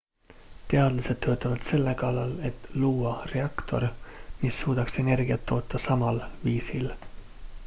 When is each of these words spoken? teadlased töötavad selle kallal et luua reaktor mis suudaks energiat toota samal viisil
teadlased 0.71 1.19
töötavad 1.25 1.67
selle 1.67 1.93
kallal 1.99 2.33
et 2.49 2.65
luua 2.85 3.13
reaktor 3.35 3.87
mis 4.43 4.61
suudaks 4.63 4.99
energiat 5.05 5.49
toota 5.53 5.87
samal 5.89 6.23
viisil 6.49 6.95